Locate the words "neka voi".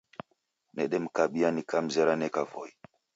2.21-2.71